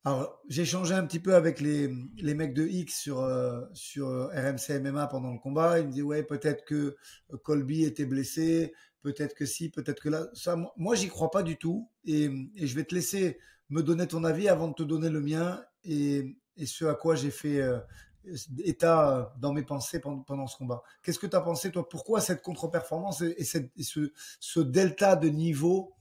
Alors, 0.04 0.40
j'ai 0.48 0.64
changé 0.64 0.94
un 0.94 1.04
petit 1.04 1.18
peu 1.18 1.34
avec 1.34 1.60
les, 1.60 1.92
les 2.18 2.34
mecs 2.34 2.54
de 2.54 2.64
X 2.64 2.96
sur, 2.96 3.20
euh, 3.20 3.62
sur 3.74 4.08
euh, 4.08 4.28
RMC 4.28 4.78
MMA 4.78 5.08
pendant 5.08 5.32
le 5.32 5.38
combat. 5.40 5.80
Ils 5.80 5.86
me 5.86 5.90
disaient, 5.90 6.02
ouais, 6.02 6.22
peut-être 6.22 6.64
que 6.64 6.96
Colby 7.42 7.82
était 7.82 8.06
blessé, 8.06 8.72
peut-être 9.02 9.34
que 9.34 9.44
si, 9.44 9.68
peut-être 9.68 10.00
que 10.00 10.08
là. 10.08 10.28
Ça, 10.32 10.56
moi, 10.76 10.94
j'y 10.94 11.08
crois 11.08 11.32
pas 11.32 11.42
du 11.42 11.56
tout. 11.56 11.90
Et, 12.04 12.30
et, 12.54 12.68
je 12.68 12.76
vais 12.76 12.84
te 12.84 12.94
laisser 12.94 13.38
me 13.68 13.82
donner 13.82 14.06
ton 14.06 14.22
avis 14.22 14.48
avant 14.48 14.68
de 14.68 14.74
te 14.74 14.84
donner 14.84 15.10
le 15.10 15.20
mien 15.20 15.60
et, 15.82 16.36
et 16.56 16.66
ce 16.66 16.84
à 16.84 16.94
quoi 16.94 17.16
j'ai 17.16 17.32
fait, 17.32 17.60
état 18.64 19.10
euh, 19.10 19.24
dans 19.38 19.52
mes 19.52 19.62
pensées 19.62 20.00
pendant, 20.00 20.46
ce 20.46 20.56
combat. 20.56 20.82
Qu'est-ce 21.02 21.18
que 21.18 21.26
tu 21.26 21.36
as 21.36 21.40
pensé, 21.40 21.70
toi? 21.70 21.88
Pourquoi 21.88 22.20
cette 22.20 22.42
contre-performance 22.42 23.22
et, 23.22 23.44
ce, 23.44 24.60
delta 24.60 25.16
de 25.16 25.28
niveau 25.28 25.94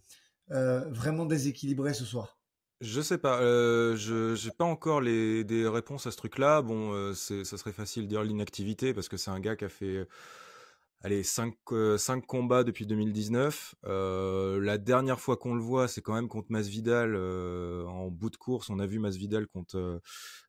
euh, 0.52 0.86
vraiment 0.90 1.26
déséquilibré 1.26 1.94
ce 1.94 2.06
soir? 2.06 2.38
Je 2.82 3.02
sais 3.02 3.18
pas, 3.18 3.40
euh, 3.42 3.96
je 3.96 4.36
j'ai 4.36 4.52
pas 4.52 4.66
encore 4.66 5.00
les, 5.00 5.44
des 5.44 5.68
réponses 5.68 6.08
à 6.08 6.12
ce 6.12 6.18
truc-là. 6.18 6.62
Bon, 6.62 7.14
ça 7.14 7.44
serait 7.46 7.72
facile 7.72 8.04
de 8.04 8.10
dire 8.10 8.24
l'inactivité 8.24 8.94
parce 8.94 9.08
que 9.08 9.18
c'est 9.18 9.32
un 9.32 9.40
gars 9.40 9.56
qui 9.56 9.66
a 9.66 9.70
fait 9.70 10.08
allez, 11.02 11.24
5, 11.24 11.56
combats 12.28 12.64
depuis 12.64 12.86
2019. 12.86 13.76
la 13.84 14.78
dernière 14.78 15.22
fois 15.22 15.38
qu'on 15.38 15.56
le 15.56 15.62
voit, 15.62 15.88
c'est 15.88 16.02
quand 16.02 16.14
même 16.14 16.28
contre 16.28 16.48
Masvidal 16.52 17.16
en 17.16 18.10
bout 18.10 18.30
de 18.30 18.38
course. 18.38 18.70
On 18.70 18.80
a 18.80 18.86
vu 18.86 19.00
Masvidal 19.00 19.48
contre, 19.48 20.02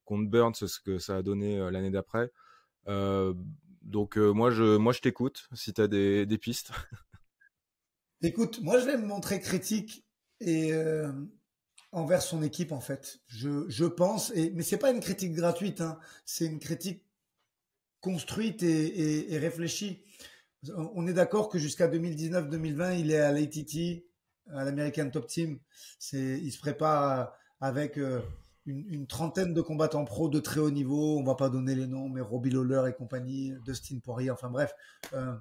contre 0.07 0.31
Burns, 0.31 0.55
ce 0.55 0.81
que 0.81 0.99
ça 0.99 1.17
a 1.17 1.23
donné 1.23 1.59
euh, 1.59 1.71
l'année 1.71 1.91
d'après. 1.91 2.33
Euh, 2.89 3.35
donc 3.83 4.17
euh, 4.17 4.33
moi 4.33 4.51
je 4.51 4.77
moi 4.79 4.93
je 4.93 5.01
t'écoute 5.01 5.49
si 5.53 5.75
tu 5.75 5.83
as 5.83 5.89
des, 5.89 6.39
pistes. 6.39 6.71
Écoute, 8.23 8.61
moi 8.63 8.79
je 8.79 8.87
vais 8.87 8.97
me 8.97 9.07
montrer 9.07 9.41
critique 9.41 10.07
et 10.41 10.73
envers 11.93 12.23
son 12.23 12.43
équipe 12.43 12.73
en 12.73 12.81
fait. 12.81 13.21
Je, 13.27 13.69
je 13.69 13.85
pense 13.85 14.33
et 14.35 14.51
mais 14.51 14.63
c'est 14.63 14.79
pas 14.79 14.91
une 14.91 15.01
critique 15.01 15.35
gratuite 15.35 15.83
hein, 15.83 15.99
c'est 16.25 16.47
une 16.47 16.59
critique 16.59 17.05
construite 18.01 18.63
et, 18.63 19.33
et, 19.33 19.39
réfléchie. 19.39 20.03
On 20.77 21.07
est 21.07 21.13
d'accord 21.13 21.49
que 21.49 21.59
jusqu'à 21.59 21.89
2019-2020, 21.89 23.01
il 23.01 23.11
est 23.11 23.19
à 23.19 23.33
l'ATT, 23.33 24.05
à 24.53 24.65
l'American 24.65 25.11
Top 25.11 25.27
Team. 25.27 25.59
C'est, 25.99 26.39
il 26.41 26.51
se 26.51 26.59
prépare 26.59 27.37
avec 27.61 27.99
une, 28.67 29.07
trentaine 29.07 29.55
de 29.55 29.61
combattants 29.61 30.05
pro 30.05 30.29
de 30.29 30.41
très 30.41 30.61
haut 30.61 30.71
niveau. 30.71 31.19
On 31.19 31.25
va 31.25 31.35
pas 31.35 31.49
donner 31.49 31.75
les 31.75 31.87
noms, 31.87 32.09
mais 32.09 32.21
Robbie 32.21 32.51
Lawler 32.51 32.91
et 32.91 32.93
compagnie, 32.93 33.55
Dustin 33.65 33.99
Poirier, 34.01 34.31
enfin 34.31 34.51
bref. 34.51 34.75
Euh, 35.13 35.35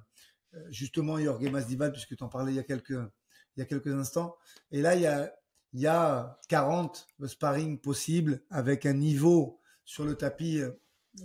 euh, 0.54 0.64
justement, 0.70 1.18
Jorge 1.18 1.48
Masdival, 1.50 1.92
puisque 1.92 2.16
tu 2.16 2.22
en 2.22 2.28
parlais 2.28 2.52
il 2.52 2.56
y, 2.56 2.60
a 2.60 2.64
quelques, 2.64 2.90
il 2.90 3.60
y 3.60 3.62
a 3.62 3.64
quelques 3.64 3.92
instants. 3.92 4.36
Et 4.70 4.80
là, 4.80 4.94
il 4.94 5.02
y 5.02 5.06
a, 5.06 5.32
il 5.72 5.80
y 5.80 5.86
a 5.86 6.38
40 6.48 7.08
sparring 7.26 7.78
possibles 7.78 8.42
avec 8.50 8.86
un 8.86 8.94
niveau 8.94 9.60
sur 9.84 10.04
le 10.04 10.14
tapis 10.14 10.60
euh, 10.60 10.70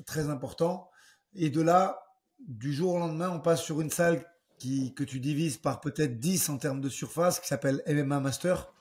très 0.06 0.30
important. 0.30 0.90
Et 1.34 1.50
de 1.50 1.62
là, 1.62 2.04
du 2.40 2.74
jour 2.74 2.96
au 2.96 3.00
lendemain, 3.00 3.30
on 3.30 3.40
passe 3.40 3.62
sur 3.62 3.80
une 3.82 3.92
salle 3.92 4.26
qui, 4.58 4.94
que 4.94 5.04
tu 5.04 5.20
divises 5.20 5.58
par 5.58 5.82
peut-être 5.82 6.20
10 6.20 6.50
en 6.50 6.58
termes 6.58 6.82
de 6.82 6.90
surface, 6.90 7.40
qui 7.40 7.48
s'appelle 7.48 7.82
MMA 7.88 8.20
Master 8.20 8.72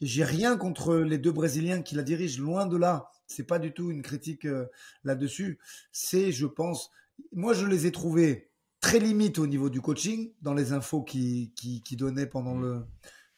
j'ai 0.00 0.24
rien 0.24 0.56
contre 0.56 0.96
les 0.96 1.18
deux 1.18 1.32
Brésiliens 1.32 1.82
qui 1.82 1.94
la 1.94 2.02
dirigent, 2.02 2.42
loin 2.42 2.66
de 2.66 2.76
là. 2.76 3.10
C'est 3.26 3.44
pas 3.44 3.58
du 3.58 3.72
tout 3.72 3.90
une 3.90 4.02
critique 4.02 4.44
euh, 4.44 4.66
là-dessus. 5.02 5.58
C'est, 5.92 6.32
je 6.32 6.46
pense, 6.46 6.90
moi 7.32 7.54
je 7.54 7.66
les 7.66 7.86
ai 7.86 7.92
trouvés 7.92 8.50
très 8.80 8.98
limites 8.98 9.38
au 9.38 9.46
niveau 9.46 9.70
du 9.70 9.80
coaching, 9.80 10.32
dans 10.42 10.52
les 10.52 10.72
infos 10.72 11.02
qui, 11.02 11.52
qui, 11.56 11.96
donnaient 11.96 12.26
pendant, 12.26 12.58
le, 12.58 12.84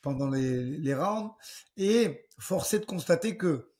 pendant 0.02 0.28
les, 0.28 0.94
rounds, 0.94 1.32
et 1.76 2.26
forcé 2.38 2.80
de 2.80 2.84
constater 2.84 3.36
que 3.36 3.70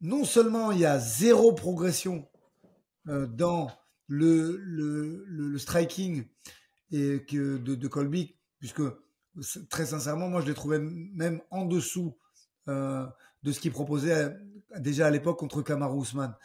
non 0.00 0.24
seulement 0.24 0.70
il 0.70 0.78
y 0.78 0.86
a 0.86 1.00
zéro 1.00 1.52
progression 1.52 2.28
euh, 3.08 3.26
dans 3.26 3.68
le, 4.06 5.56
striking 5.58 6.24
de 6.92 7.88
Colby, 7.88 8.36
puisque 8.60 8.82
très 9.68 9.86
sincèrement, 9.86 10.28
moi, 10.28 10.40
je 10.40 10.46
l'ai 10.46 10.54
trouvé 10.54 10.78
même 10.78 11.40
en 11.50 11.64
dessous 11.64 12.16
euh, 12.68 13.06
de 13.42 13.52
ce 13.52 13.60
qu'il 13.60 13.72
proposait 13.72 14.14
euh, 14.14 14.30
déjà 14.78 15.06
à 15.06 15.10
l'époque 15.10 15.38
contre 15.38 15.62
Kamaru 15.62 15.98
Ousmane. 15.98 16.36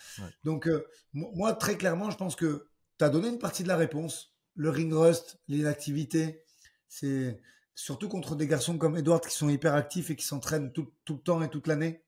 Donc, 0.44 0.68
euh, 0.68 0.86
moi, 1.14 1.54
très 1.54 1.78
clairement, 1.78 2.10
je 2.10 2.18
pense 2.18 2.36
que 2.36 2.68
tu 2.98 3.06
as 3.06 3.10
donné 3.10 3.30
une 3.30 3.40
partie 3.40 3.64
de 3.64 3.68
la 3.68 3.76
réponse. 3.76 4.36
Le 4.56 4.70
ring 4.70 4.94
rust, 4.94 5.40
l'inactivité, 5.48 6.44
c'est 6.88 7.42
surtout 7.76 8.08
contre 8.08 8.36
des 8.36 8.48
garçons 8.48 8.78
comme 8.78 8.96
Edward 8.96 9.26
qui 9.26 9.36
sont 9.36 9.50
hyper 9.50 9.76
actifs 9.76 10.10
et 10.10 10.16
qui 10.16 10.26
s'entraînent 10.26 10.72
tout, 10.72 10.94
tout, 11.04 11.16
le 11.16 11.20
temps 11.20 11.42
et 11.42 11.50
toute 11.50 11.68
l'année. 11.68 12.04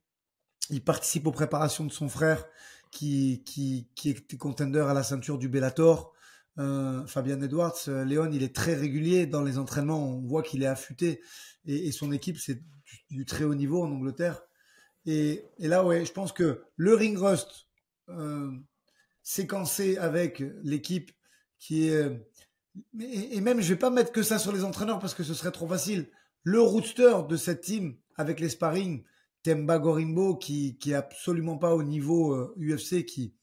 Il 0.70 0.84
participe 0.84 1.28
aux 1.28 1.32
préparations 1.32 1.84
de 1.86 1.92
son 1.92 2.08
frère 2.08 2.46
qui, 2.90 3.44
qui, 3.46 3.90
qui 3.96 4.12
est 4.12 4.38
contender 4.38 4.80
à 4.80 4.94
la 4.94 5.04
ceinture 5.04 5.38
du 5.38 5.50
Bellator. 5.50 6.14
Euh, 6.60 7.06
Fabien 7.06 7.40
Edwards, 7.40 7.78
euh, 7.88 8.04
Léon, 8.04 8.32
il 8.32 8.42
est 8.42 8.56
très 8.56 8.74
régulier 8.74 9.28
dans 9.28 9.44
les 9.44 9.58
entraînements. 9.58 10.04
On 10.04 10.22
voit 10.22 10.42
qu'il 10.42 10.64
est 10.64 10.68
affûté 10.68 11.22
et, 11.66 11.92
son 11.92 12.12
équipe, 12.12 12.38
c'est 12.38 12.62
du, 13.10 13.26
très 13.26 13.44
haut 13.44 13.56
niveau 13.56 13.84
en 13.84 13.92
Angleterre. 13.92 14.42
Et, 15.06 15.44
là, 15.60 15.84
ouais, 15.86 16.06
je 16.06 16.12
pense 16.12 16.32
que 16.32 16.64
le 16.76 16.94
ring 16.96 17.18
rust 17.18 17.68
euh, 18.10 18.52
séquencé 19.22 19.98
avec 19.98 20.44
l'équipe 20.64 21.12
qui 21.60 21.90
est. 21.90 22.10
Et, 23.00 23.42
même, 23.42 23.62
je 23.62 23.70
vais 23.70 23.80
pas 23.80 23.90
mettre 23.90 24.12
que 24.12 24.24
ça 24.24 24.40
sur 24.40 24.52
les 24.52 24.64
entraîneurs 24.64 25.00
parce 25.00 25.14
que 25.14 25.24
ce 25.24 25.34
serait 25.34 25.52
trop 25.52 25.68
facile. 25.68 26.10
Le 26.44 26.62
roadster 26.62 27.28
de 27.28 27.36
cette 27.36 27.62
team 27.62 27.98
avec 28.16 28.40
les 28.40 28.50
sparring, 28.50 29.04
Temba 29.44 29.80
Gorimbo, 29.80 30.36
qui, 30.36 30.78
qui 30.78 30.92
est 30.92 30.96
absolument 30.96 31.58
pas 31.58 31.76
au 31.76 31.84
niveau 31.84 32.36
UFC, 32.58 32.94
euh, 32.94 33.02
qui, 33.04 33.34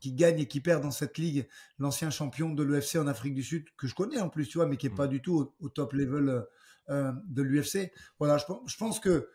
qui 0.00 0.12
gagne 0.12 0.40
et 0.40 0.46
qui 0.46 0.60
perd 0.60 0.82
dans 0.82 0.90
cette 0.90 1.18
ligue, 1.18 1.48
l'ancien 1.78 2.10
champion 2.10 2.50
de 2.50 2.62
l'UFC 2.62 2.96
en 2.96 3.06
Afrique 3.06 3.34
du 3.34 3.42
Sud, 3.42 3.66
que 3.76 3.86
je 3.86 3.94
connais 3.94 4.20
en 4.20 4.28
plus, 4.28 4.46
tu 4.46 4.58
vois, 4.58 4.66
mais 4.66 4.76
qui 4.76 4.86
est 4.86 4.90
mm. 4.90 4.96
pas 4.96 5.08
du 5.08 5.20
tout 5.20 5.52
au, 5.60 5.68
top 5.68 5.92
level 5.92 6.28
euh, 6.28 6.42
euh, 6.90 7.12
de 7.26 7.42
l'UFC. 7.42 7.92
Voilà, 8.18 8.38
je, 8.38 8.76
pense 8.76 9.00
que 9.00 9.28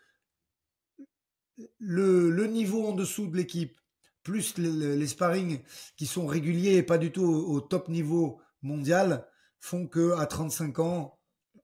le, 1.80 2.30
le, 2.30 2.48
niveau 2.48 2.88
en 2.88 2.94
dessous 2.94 3.28
de 3.28 3.38
l'équipe, 3.38 3.78
plus 4.24 4.58
les, 4.58 4.96
les, 4.96 5.08
sparring 5.08 5.62
qui 5.98 6.06
sont 6.06 6.26
réguliers 6.26 6.78
et 6.78 6.84
pas 6.84 6.98
du 6.98 7.12
tout 7.12 7.26
au, 7.26 7.60
top 7.60 7.90
niveau 7.90 8.40
mondial, 8.62 9.28
font 9.60 9.88
que 9.88 10.14
à 10.14 10.26
35 10.26 10.80
ans, 10.80 11.20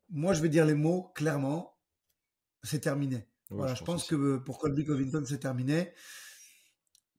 moi 0.10 0.34
je 0.34 0.42
vais 0.42 0.50
dire 0.50 0.66
les 0.66 0.74
mots 0.74 1.12
clairement, 1.16 1.78
c'est 2.64 2.82
terminé. 2.82 3.28
voilà, 3.50 3.74
je, 3.76 3.84
pense, 3.86 4.06
que 4.06 4.38
pour 4.38 4.60
Colby 4.60 4.84
Covington, 4.86 5.24
c'est 5.26 5.40
terminé 5.40 5.94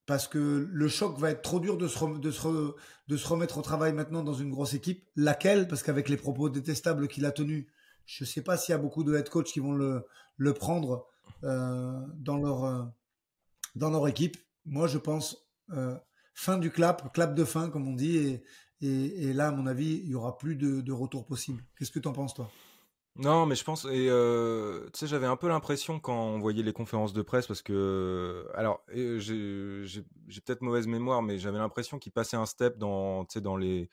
parce 0.07 0.26
que 0.26 0.69
le 0.71 0.88
choc 0.88 1.19
va 1.19 1.30
être 1.30 1.42
trop 1.42 1.61
dur 1.61 1.76
de 1.76 1.87
se, 1.87 2.19
de, 2.19 2.30
se 2.30 2.75
de 3.09 3.16
se, 3.16 3.28
remettre 3.28 3.59
au 3.59 3.62
travail 3.62 3.92
maintenant 3.92 4.23
dans 4.23 4.35
une 4.35 4.50
grosse 4.50 4.75
équipe. 4.75 5.04
Laquelle? 5.16 5.69
Parce 5.69 5.83
qu'avec 5.83 6.09
les 6.09 6.16
propos 6.16 6.49
détestables 6.49 7.09
qu'il 7.09 7.25
a 7.26 7.33
tenus, 7.33 7.66
je 8.07 8.25
ne 8.25 8.26
sais 8.26 8.42
pas 8.42 8.57
s'il 8.57 8.73
y 8.73 8.75
a 8.75 8.78
beaucoup 8.78 9.04
de 9.04 9.14
head 9.14 9.28
coach 9.28 9.52
qui 9.52 9.61
vont 9.61 9.73
le, 9.73 10.04
le 10.37 10.52
prendre 10.52 11.07
euh, 11.45 12.00
dans, 12.16 12.38
leur, 12.38 12.64
euh, 12.64 12.83
dans 13.76 13.90
leur 13.90 14.09
équipe. 14.09 14.37
Moi, 14.64 14.87
je 14.88 14.99
pense 14.99 15.49
euh, 15.73 15.97
fin 16.35 16.59
du 16.59 16.71
clap, 16.71 17.12
clap 17.12 17.35
de 17.35 17.45
fin, 17.45 17.71
comme 17.71 17.87
on 17.87 17.95
dit. 17.95 18.40
Et 18.83 19.33
là, 19.35 19.49
à 19.49 19.50
mon 19.50 19.66
avis, 19.66 20.00
il 20.02 20.09
n'y 20.09 20.14
aura 20.14 20.38
plus 20.38 20.57
de, 20.57 20.80
de 20.80 20.92
retour 20.92 21.26
possible. 21.26 21.62
Qu'est-ce 21.76 21.90
que 21.90 21.99
tu 21.99 22.09
en 22.09 22.12
penses, 22.12 22.35
toi? 22.35 22.50
Non, 23.21 23.45
mais 23.45 23.55
je 23.55 23.65
pense, 23.65 23.85
et 23.85 24.07
euh, 24.09 24.87
tu 24.95 25.00
sais, 25.00 25.07
j'avais 25.07 25.27
un 25.27 25.37
peu 25.37 25.47
l'impression 25.47 26.00
quand 26.00 26.19
on 26.19 26.39
voyait 26.39 26.62
les 26.62 26.73
conférences 26.73 27.12
de 27.12 27.21
presse, 27.21 27.47
parce 27.47 27.61
que, 27.61 28.49
alors, 28.55 28.83
j'ai 28.89 30.41
peut-être 30.47 30.62
mauvaise 30.62 30.87
mémoire, 30.87 31.21
mais 31.21 31.37
j'avais 31.37 31.59
l'impression 31.59 31.99
qu'il 31.99 32.12
passait 32.12 32.39
un 32.39 32.47
step 32.47 32.79
dans, 32.79 33.27
tu 33.27 33.35
sais, 33.35 33.41
dans 33.43 33.59
les, 33.59 33.91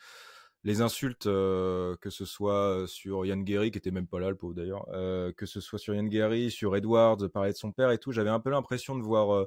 insultes, 0.80 1.28
euh, 1.28 1.98
que 1.98 2.10
ce 2.10 2.24
soit 2.24 2.86
sur 2.88 3.26
Yann 3.26 3.44
Guéry, 3.44 3.70
qui 3.72 3.78
était 3.78 3.92
même 3.92 4.08
pas 4.08 4.22
là, 4.22 4.30
le 4.30 4.38
pauvre 4.38 4.54
d'ailleurs, 4.54 4.88
euh, 4.94 5.34
que 5.34 5.46
ce 5.46 5.60
soit 5.60 5.80
sur 5.80 5.94
Yann 5.94 6.08
Guéry, 6.08 6.50
sur 6.50 6.78
Edwards, 6.78 7.18
parler 7.34 7.52
de 7.52 7.58
son 7.58 7.74
père 7.74 7.92
et 7.92 7.98
tout, 7.98 8.14
j'avais 8.14 8.30
un 8.30 8.40
peu 8.40 8.50
l'impression 8.50 8.96
de 8.96 9.04
voir, 9.04 9.46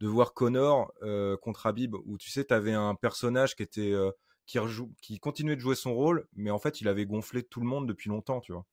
de 0.00 0.08
voir 0.08 0.32
Connor 0.32 0.90
contre 1.42 1.66
Habib, 1.66 1.94
où 2.06 2.16
tu 2.16 2.30
sais, 2.30 2.46
tu 2.46 2.54
avais 2.54 2.72
un 2.72 2.94
personnage 2.94 3.54
qui 3.54 3.64
était, 3.64 3.92
qui, 4.46 4.58
qui 5.02 5.18
continuait 5.18 5.56
de 5.56 5.60
jouer 5.60 5.74
son 5.74 5.94
rôle, 5.94 6.26
mais 6.34 6.50
en 6.50 6.58
fait, 6.58 6.80
il 6.80 6.88
avait 6.88 7.04
gonflé 7.04 7.42
tout 7.42 7.60
le 7.60 7.66
monde 7.66 7.86
depuis 7.86 8.08
longtemps, 8.08 8.40
tu 8.40 8.52
vois. 8.52 8.64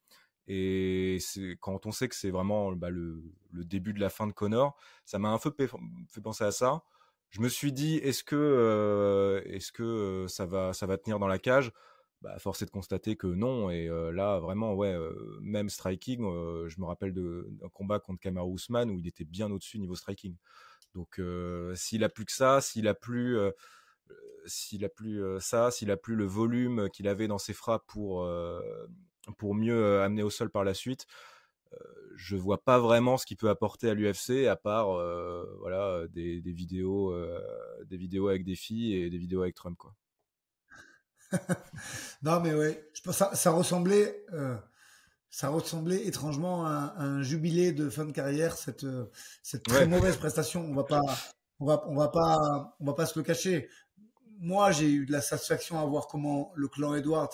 Et 0.47 1.19
quand 1.59 1.85
on 1.85 1.91
sait 1.91 2.07
que 2.07 2.15
c'est 2.15 2.31
vraiment 2.31 2.71
bah, 2.73 2.89
le, 2.89 3.23
début 3.51 3.93
de 3.93 3.99
la 3.99 4.09
fin 4.09 4.27
de 4.27 4.33
Connor, 4.33 4.75
ça 5.05 5.19
m'a 5.19 5.29
un 5.29 5.37
peu 5.37 5.53
fait 5.57 6.21
penser 6.21 6.43
à 6.43 6.51
ça. 6.51 6.83
Je 7.29 7.39
me 7.39 7.47
suis 7.47 7.71
dit, 7.71 7.95
est-ce 7.97 8.23
que, 8.23 8.35
euh, 8.35 9.41
est-ce 9.45 9.71
que 9.71 9.83
euh, 9.83 10.27
ça, 10.27 10.45
va, 10.45 10.73
ça 10.73 10.85
va 10.85 10.97
tenir 10.97 11.19
dans 11.19 11.27
la 11.27 11.39
cage? 11.39 11.71
Bah, 12.21 12.37
Force 12.39 12.61
est 12.61 12.65
de 12.65 12.71
constater 12.71 13.15
que 13.15 13.27
non. 13.27 13.69
Et 13.69 13.87
euh, 13.87 14.11
là, 14.11 14.39
vraiment, 14.39 14.73
ouais, 14.73 14.97
même 15.39 15.69
striking, 15.69 16.19
je 16.67 16.79
me 16.79 16.85
rappelle 16.85 17.13
d'un 17.13 17.69
combat 17.69 17.99
contre 17.99 18.19
Kamaru 18.19 18.55
Usman 18.55 18.91
où 18.91 18.99
il 18.99 19.07
était 19.07 19.25
bien 19.25 19.49
au-dessus 19.51 19.79
niveau 19.79 19.95
striking. 19.95 20.35
Donc, 20.93 21.21
s'il 21.75 22.03
a 22.03 22.09
plus 22.09 22.25
que 22.25 22.33
ça, 22.33 22.59
s'il 22.61 22.87
a 22.87 22.93
plus 22.93 23.37
s'il 24.45 24.83
a 24.83 24.89
plus 24.89 25.23
ça, 25.39 25.71
s'il 25.71 25.89
a 25.89 25.95
plus 25.95 26.15
le 26.15 26.25
volume 26.25 26.89
qu'il 26.89 27.07
avait 27.07 27.29
dans 27.29 27.37
ses 27.37 27.53
frappes 27.53 27.85
pour 27.87 28.27
pour 29.37 29.55
mieux 29.55 30.01
amener 30.01 30.23
au 30.23 30.29
sol 30.29 30.49
par 30.49 30.63
la 30.63 30.73
suite. 30.73 31.05
Je 32.15 32.35
vois 32.35 32.63
pas 32.63 32.79
vraiment 32.79 33.17
ce 33.17 33.25
qu'il 33.25 33.37
peut 33.37 33.49
apporter 33.49 33.89
à 33.89 33.93
l'UFC 33.93 34.47
à 34.47 34.57
part 34.57 34.87
voilà 35.59 36.05
des, 36.09 36.41
vidéos 36.41 37.15
des 37.85 37.97
vidéos 37.97 38.27
avec 38.27 38.43
des 38.43 38.55
filles 38.55 38.95
et 38.95 39.09
des 39.09 39.17
vidéos 39.17 39.41
avec 39.41 39.55
Trump 39.55 39.77
quoi. 39.77 39.95
non 42.23 42.41
mais 42.41 42.53
ouais, 42.53 42.89
je 42.93 43.01
pense 43.01 43.15
ça, 43.15 43.33
ça 43.35 43.51
ressemblait 43.51 44.25
ça 45.31 45.47
ressemblait 45.47 46.05
étrangement 46.05 46.65
à, 46.67 46.93
un 46.97 47.23
jubilé 47.23 47.71
de 47.71 47.89
fin 47.89 48.05
de 48.05 48.11
carrière 48.11 48.57
cette 48.57 48.85
cette 49.41 49.63
très 49.63 49.87
mauvaise 49.87 50.17
prestation. 50.17 50.61
On 50.65 50.75
va 50.75 50.83
pas 50.83 51.01
on 51.59 51.65
va 51.65 51.83
on 51.87 51.95
va 51.95 52.09
pas 52.09 52.75
on 52.79 52.85
va 52.85 52.93
pas 52.93 53.05
se 53.05 53.17
le 53.17 53.23
cacher. 53.23 53.69
Moi, 54.39 54.71
j'ai 54.71 54.89
eu 54.89 55.05
de 55.05 55.11
la 55.11 55.21
satisfaction 55.21 55.79
à 55.79 55.85
voir 55.85 56.07
comment 56.07 56.51
le 56.55 56.67
clan 56.67 56.95
Edwards 56.95 57.29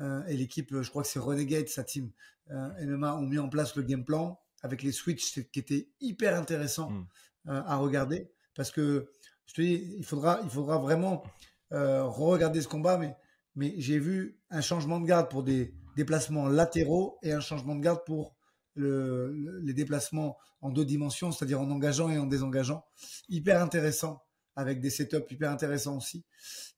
euh, 0.00 0.24
et 0.26 0.36
l'équipe, 0.36 0.80
je 0.80 0.88
crois 0.88 1.02
que 1.02 1.08
c'est 1.08 1.18
Renegade, 1.18 1.68
sa 1.68 1.84
team, 1.84 2.10
euh, 2.50 2.86
MMA, 2.86 3.16
ont 3.16 3.26
mis 3.26 3.38
en 3.38 3.48
place 3.48 3.76
le 3.76 3.82
game 3.82 4.04
plan 4.04 4.40
avec 4.62 4.82
les 4.82 4.92
switches 4.92 5.40
qui 5.50 5.58
étaient 5.58 5.88
hyper 6.00 6.36
intéressants 6.36 6.90
hmm. 6.90 7.06
euh, 7.48 7.62
à 7.64 7.76
regarder. 7.76 8.30
Parce 8.54 8.70
que, 8.70 9.10
je 9.46 9.54
te 9.54 9.60
dis, 9.62 9.94
il 9.98 10.04
faudra, 10.04 10.40
il 10.44 10.50
faudra 10.50 10.78
vraiment 10.78 11.24
re-regarder 11.72 12.60
ce 12.60 12.68
combat, 12.68 12.98
mais, 12.98 13.16
mais 13.54 13.74
j'ai 13.78 14.00
vu 14.00 14.40
un 14.50 14.60
changement 14.60 14.98
de 14.98 15.06
garde 15.06 15.30
pour 15.30 15.44
des 15.44 15.72
déplacements 15.96 16.48
latéraux 16.48 17.18
et 17.22 17.32
un 17.32 17.40
changement 17.40 17.76
de 17.76 17.80
garde 17.80 18.04
pour 18.04 18.34
les 18.74 19.72
déplacements 19.72 20.36
en 20.62 20.70
deux 20.70 20.84
dimensions, 20.84 21.30
c'est-à-dire 21.30 21.60
en 21.60 21.70
engageant 21.70 22.10
et 22.10 22.18
en 22.18 22.26
désengageant. 22.26 22.84
Hyper 23.28 23.62
intéressant, 23.62 24.24
avec 24.56 24.80
des 24.80 24.90
setups 24.90 25.30
hyper 25.30 25.50
intéressants 25.50 25.96
aussi. 25.96 26.24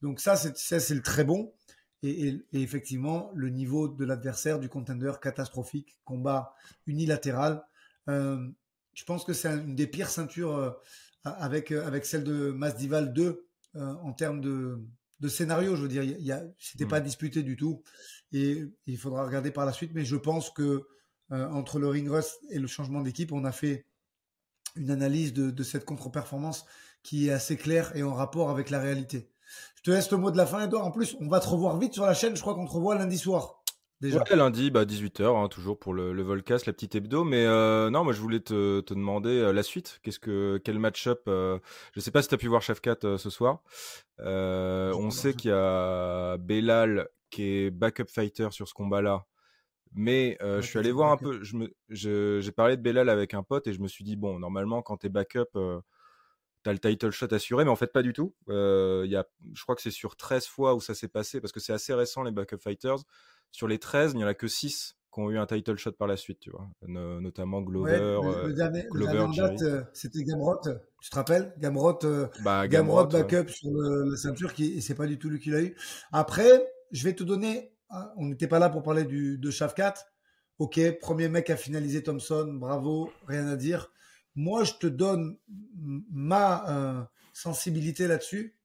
Donc 0.00 0.20
ça, 0.20 0.36
c'est 0.36 0.94
le 0.94 1.02
très 1.02 1.24
bon. 1.24 1.52
Et, 2.02 2.40
effectivement, 2.52 3.30
le 3.34 3.48
niveau 3.48 3.86
de 3.86 4.04
l'adversaire, 4.04 4.58
du 4.58 4.68
contender, 4.68 5.12
catastrophique, 5.22 5.96
combat 6.04 6.54
unilatéral. 6.86 7.64
Euh, 8.08 8.48
je 8.94 9.04
pense 9.04 9.24
que 9.24 9.32
c'est 9.32 9.48
une 9.48 9.76
des 9.76 9.86
pires 9.86 10.10
ceintures 10.10 10.56
euh, 10.56 10.70
avec, 11.24 11.70
euh, 11.70 11.86
avec 11.86 12.04
celle 12.04 12.24
de 12.24 12.50
Masdival 12.50 13.12
2 13.12 13.46
en 13.74 14.12
termes 14.12 14.40
de, 14.40 14.84
de, 15.20 15.28
scénario. 15.28 15.76
Je 15.76 15.82
veux 15.82 15.88
dire, 15.88 16.02
c'était 16.58 16.86
pas 16.86 17.00
hmm. 17.00 17.04
disputé 17.04 17.42
du 17.42 17.56
tout. 17.56 17.82
Et 18.32 18.64
il 18.86 18.98
faudra 18.98 19.24
regarder 19.24 19.50
par 19.50 19.64
la 19.64 19.72
suite. 19.72 19.92
Mais 19.94 20.04
je 20.04 20.16
pense 20.16 20.50
que 20.50 20.86
entre 21.30 21.78
le 21.78 21.88
ring 21.88 22.10
rust 22.10 22.38
et 22.50 22.58
le 22.58 22.66
changement 22.66 23.00
d'équipe, 23.00 23.32
on 23.32 23.44
a 23.44 23.52
fait 23.52 23.86
une 24.76 24.90
analyse 24.90 25.32
de, 25.32 25.50
de 25.50 25.62
cette 25.62 25.86
contre-performance 25.86 26.66
qui 27.02 27.28
est 27.28 27.32
assez 27.32 27.56
claire 27.56 27.96
et 27.96 28.02
en 28.02 28.12
rapport 28.12 28.50
avec 28.50 28.68
la 28.68 28.80
réalité. 28.80 29.31
Je 29.82 29.90
te 29.90 29.96
laisse 29.96 30.12
le 30.12 30.16
mot 30.16 30.30
de 30.30 30.36
la 30.36 30.46
fin, 30.46 30.62
Edouard. 30.62 30.86
En 30.86 30.92
plus, 30.92 31.16
on 31.20 31.26
va 31.26 31.40
te 31.40 31.48
revoir 31.48 31.76
vite 31.76 31.94
sur 31.94 32.06
la 32.06 32.14
chaîne. 32.14 32.36
Je 32.36 32.40
crois 32.40 32.54
qu'on 32.54 32.66
te 32.66 32.72
revoit 32.72 32.94
lundi 32.94 33.18
soir. 33.18 33.62
Déjà. 34.00 34.22
lundi, 34.30 34.70
bah 34.70 34.84
18h, 34.84 35.24
hein, 35.24 35.48
toujours 35.48 35.78
pour 35.78 35.92
le, 35.94 36.12
le, 36.12 36.22
Volcast, 36.22 36.66
la 36.66 36.72
petite 36.72 36.94
hebdo. 36.94 37.24
Mais 37.24 37.44
euh, 37.46 37.90
non, 37.90 38.04
moi 38.04 38.12
je 38.12 38.20
voulais 38.20 38.40
te, 38.40 38.80
te 38.80 38.94
demander 38.94 39.30
euh, 39.30 39.52
la 39.52 39.64
suite. 39.64 40.00
Qu'est-ce 40.02 40.20
que 40.20 40.60
quel 40.64 40.78
match-up 40.78 41.22
euh, 41.26 41.58
Je 41.94 42.00
sais 42.00 42.12
pas 42.12 42.22
si 42.22 42.28
tu 42.28 42.34
as 42.34 42.38
pu 42.38 42.48
voir 42.48 42.62
Chef 42.62 42.80
4 42.80 43.16
ce 43.16 43.30
soir. 43.30 43.62
on 44.18 45.10
sait 45.10 45.34
qu'il 45.34 45.50
y 45.50 45.54
a 45.54 46.36
Belal 46.38 47.08
qui 47.30 47.42
est 47.42 47.70
backup 47.70 48.08
fighter 48.08 48.48
sur 48.50 48.68
ce 48.68 48.74
combat-là. 48.74 49.26
Mais 49.94 50.36
je 50.40 50.60
suis 50.62 50.78
allé 50.78 50.92
voir 50.92 51.10
un 51.10 51.16
peu. 51.16 51.40
J'ai 51.88 52.52
parlé 52.52 52.76
de 52.76 52.82
Belal 52.82 53.08
avec 53.08 53.34
un 53.34 53.42
pote 53.42 53.66
et 53.66 53.72
je 53.72 53.80
me 53.80 53.88
suis 53.88 54.04
dit 54.04 54.14
bon, 54.14 54.38
normalement 54.38 54.82
quand 54.82 54.98
tu 54.98 55.06
es 55.06 55.10
backup 56.64 56.80
t'as 56.80 56.90
le 56.90 56.96
title 56.96 57.10
shot 57.10 57.34
assuré, 57.34 57.64
mais 57.64 57.70
en 57.70 57.76
fait 57.76 57.92
pas 57.92 58.02
du 58.02 58.12
tout. 58.12 58.34
Euh, 58.48 59.04
y 59.06 59.16
a, 59.16 59.26
je 59.54 59.62
crois 59.62 59.74
que 59.74 59.82
c'est 59.82 59.90
sur 59.90 60.16
13 60.16 60.46
fois 60.46 60.74
où 60.74 60.80
ça 60.80 60.94
s'est 60.94 61.08
passé, 61.08 61.40
parce 61.40 61.52
que 61.52 61.60
c'est 61.60 61.72
assez 61.72 61.94
récent 61.94 62.22
les 62.22 62.32
backup 62.32 62.58
fighters. 62.58 62.98
Sur 63.50 63.68
les 63.68 63.78
13, 63.78 64.12
il 64.12 64.18
n'y 64.18 64.24
en 64.24 64.28
a 64.28 64.34
que 64.34 64.48
6 64.48 64.96
qui 65.12 65.20
ont 65.20 65.30
eu 65.30 65.38
un 65.38 65.46
title 65.46 65.76
shot 65.76 65.92
par 65.92 66.08
la 66.08 66.16
suite, 66.16 66.40
tu 66.40 66.50
vois. 66.50 66.68
notamment 66.86 67.60
Glover. 67.60 67.98
le, 67.98 68.48
euh, 68.48 68.52
dernier, 68.52 68.86
Glover, 68.90 69.26
euh, 69.62 69.82
c'était 69.92 70.24
Gamrot, 70.24 70.60
tu 71.00 71.10
te 71.10 71.14
rappelles? 71.14 71.52
Gamrot, 71.58 71.98
euh, 72.04 72.28
bah, 72.42 72.66
Gamrot, 72.66 73.06
backup 73.06 73.48
sur 73.48 73.70
le, 73.70 74.16
ceinture, 74.16 74.54
qui, 74.54 74.72
et 74.78 74.80
c'est 74.80 74.94
pas 74.94 75.06
du 75.06 75.18
tout 75.18 75.28
lui 75.28 75.38
qui 75.38 75.50
l'a 75.50 75.60
eu. 75.60 75.76
Après, 76.12 76.66
je 76.92 77.04
vais 77.04 77.14
te 77.14 77.24
donner, 77.24 77.74
hein, 77.90 78.10
on 78.16 78.26
n'était 78.26 78.48
pas 78.48 78.58
là 78.58 78.70
pour 78.70 78.82
parler 78.82 79.04
du, 79.04 79.36
de 79.36 79.50
Shafkat. 79.50 79.94
Ok, 80.58 80.80
premier 81.00 81.28
mec 81.28 81.50
à 81.50 81.56
finaliser 81.56 82.02
Thompson, 82.02 82.50
bravo, 82.54 83.10
rien 83.26 83.46
à 83.48 83.56
dire. 83.56 83.90
Moi, 84.34 84.64
je 84.64 84.72
te 84.74 84.86
donne 84.86 85.36
ma 86.10 86.68
euh, 86.70 87.02
sensibilité 87.32 88.06
là-dessus. 88.06 88.56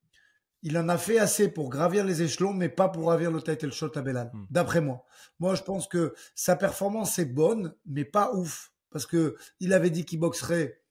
il 0.63 0.77
en 0.77 0.89
a 0.89 0.97
fait 0.97 1.19
assez 1.19 1.49
pour 1.49 1.69
gravir 1.69 2.03
les 2.03 2.21
échelons, 2.23 2.51
mais 2.53 2.67
pas 2.67 2.89
pour 2.89 3.03
gravir 3.03 3.31
le 3.31 3.41
title 3.41 3.71
shot 3.71 3.91
à 3.95 4.01
Belal, 4.01 4.31
Hmm. 4.33 4.45
d'après 4.49 4.81
moi. 4.81 5.05
Moi, 5.39 5.55
je 5.55 5.61
pense 5.63 5.87
que 5.87 6.13
sa 6.35 6.55
performance 6.55 7.19
est 7.19 7.25
bonne, 7.25 7.75
mais 7.85 8.03
pas 8.05 8.33
ouf. 8.33 8.71
Parce 8.89 9.05
que 9.05 9.35
il 9.59 9.71
avait 9.73 9.91
dit 9.91 10.03
qu'il 10.05 10.19
boxerait, 10.19 10.81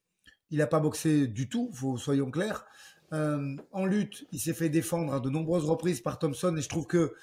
il 0.51 0.59
n'a 0.59 0.67
pas 0.67 0.79
boxé 0.81 1.27
du 1.27 1.49
tout, 1.49 1.71
faut, 1.75 1.99
soyons 1.99 2.31
clairs. 2.31 2.65
Euh, 3.13 3.57
en 3.73 3.85
lutte, 3.87 4.27
il 4.33 4.39
s'est 4.41 4.55
fait 4.55 4.69
défendre 4.69 5.15
à 5.15 5.21
de 5.21 5.31
nombreuses 5.31 5.65
reprises 5.65 6.01
par 6.01 6.19
Thompson, 6.19 6.55
et 6.57 6.63
je 6.63 6.69
trouve 6.69 6.87
que, 6.87 7.15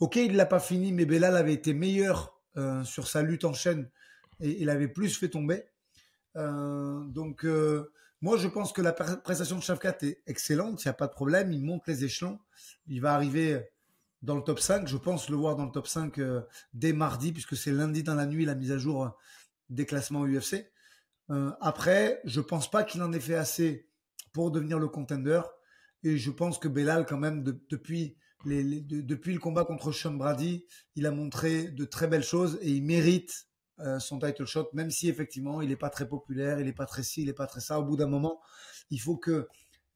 ok, 0.00 0.16
il 0.16 0.34
l'a 0.36 0.46
pas 0.46 0.60
fini, 0.60 0.92
mais 0.92 1.04
Belal 1.06 1.36
avait 1.36 1.54
été 1.54 1.72
meilleur 1.74 2.36
euh, 2.56 2.82
sur 2.84 3.06
sa 3.06 3.22
lutte 3.22 3.44
en 3.44 3.52
chaîne, 3.52 3.88
et 4.40 4.60
il 4.60 4.70
avait 4.70 4.88
plus 4.88 5.16
fait 5.16 5.28
tomber. 5.28 5.62
Euh, 6.36 7.04
donc, 7.06 7.44
euh, 7.44 7.90
moi, 8.20 8.36
je 8.36 8.48
pense 8.48 8.72
que 8.72 8.82
la 8.82 8.92
prestation 8.92 9.56
de 9.56 9.62
Shavkat 9.62 9.96
est 10.02 10.22
excellente, 10.26 10.84
il 10.84 10.88
n'y 10.88 10.90
a 10.90 10.94
pas 10.94 11.06
de 11.08 11.12
problème, 11.12 11.52
il 11.52 11.62
monte 11.62 11.86
les 11.86 12.04
échelons, 12.04 12.38
il 12.86 13.00
va 13.00 13.14
arriver 13.14 13.68
dans 14.22 14.36
le 14.36 14.42
top 14.42 14.60
5, 14.60 14.86
je 14.86 14.96
pense 14.96 15.28
le 15.28 15.36
voir 15.36 15.56
dans 15.56 15.64
le 15.66 15.72
top 15.72 15.88
5 15.88 16.18
euh, 16.18 16.42
dès 16.74 16.92
mardi, 16.92 17.32
puisque 17.32 17.56
c'est 17.56 17.72
lundi 17.72 18.02
dans 18.02 18.14
la 18.14 18.26
nuit 18.26 18.44
la 18.44 18.54
mise 18.54 18.70
à 18.72 18.78
jour 18.78 19.16
des 19.68 19.86
classements 19.86 20.24
UFC. 20.26 20.70
Après, 21.62 22.20
je 22.24 22.42
pense 22.42 22.70
pas 22.70 22.84
qu'il 22.84 23.02
en 23.02 23.10
ait 23.12 23.20
fait 23.20 23.36
assez 23.36 23.88
pour 24.34 24.50
devenir 24.50 24.78
le 24.78 24.88
contender, 24.88 25.40
et 26.02 26.18
je 26.18 26.30
pense 26.30 26.58
que 26.58 26.68
Belal, 26.68 27.06
quand 27.06 27.16
même, 27.16 27.42
de- 27.42 27.58
depuis, 27.70 28.16
depuis 28.44 29.32
le 29.32 29.38
combat 29.38 29.64
contre 29.64 29.92
Sean 29.92 30.12
Brady, 30.12 30.66
il 30.94 31.06
a 31.06 31.10
montré 31.10 31.68
de 31.68 31.84
très 31.86 32.06
belles 32.06 32.22
choses, 32.24 32.58
et 32.60 32.70
il 32.70 32.84
mérite 32.84 33.46
euh, 33.78 33.98
son 33.98 34.18
title 34.18 34.44
shot, 34.44 34.68
même 34.74 34.90
si 34.90 35.08
effectivement 35.08 35.62
il 35.62 35.68
n'est 35.70 35.76
pas 35.76 35.90
très 35.90 36.08
populaire, 36.08 36.60
il 36.60 36.66
n'est 36.66 36.72
pas 36.72 36.86
très 36.86 37.02
ci, 37.02 37.22
il 37.22 37.26
n'est 37.26 37.32
pas 37.32 37.46
très 37.46 37.60
ça. 37.60 37.80
Au 37.80 37.84
bout 37.84 37.96
d'un 37.96 38.06
moment, 38.06 38.40
il 38.90 39.00
faut 39.00 39.16
que 39.16 39.48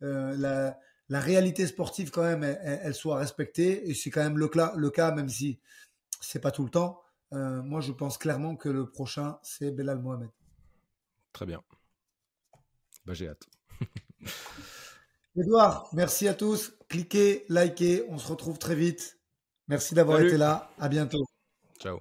euh, 0.02 0.34
la, 0.36 0.78
la 1.08 1.20
réalité 1.20 1.66
sportive 1.66 2.10
quand 2.10 2.22
même 2.22 2.42
elle, 2.42 2.94
soit 2.94 3.16
respectée 3.18 3.88
et 3.88 3.94
c'est 3.94 4.10
quand 4.10 4.22
même 4.22 4.38
le 4.38 4.48
cas, 4.48 4.72
le 4.76 4.90
cas 4.90 5.12
même 5.12 5.28
si 5.28 5.60
c'est 6.20 6.40
pas 6.40 6.50
tout 6.50 6.64
le 6.64 6.70
temps. 6.70 7.00
Euh, 7.32 7.62
moi, 7.62 7.80
je 7.80 7.92
pense 7.92 8.18
clairement 8.18 8.56
que 8.56 8.68
le 8.68 8.90
prochain 8.90 9.38
c'est 9.42 9.70
Belal 9.70 9.98
Mohamed. 9.98 10.30
Très 11.32 11.46
bien. 11.46 11.62
Bah, 13.04 13.14
j'ai 13.14 13.28
hâte. 13.28 13.46
Edouard, 15.36 15.90
merci 15.92 16.28
à 16.28 16.34
tous. 16.34 16.72
Cliquez, 16.88 17.44
likez, 17.50 18.04
on 18.08 18.18
se 18.18 18.28
retrouve 18.28 18.58
très 18.58 18.74
vite. 18.74 19.20
Merci 19.68 19.94
d'avoir 19.94 20.20
été 20.20 20.38
là. 20.38 20.70
À 20.78 20.88
bientôt. 20.88 21.24
Ciao. 21.78 22.00